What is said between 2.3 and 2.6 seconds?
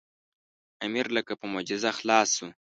شو.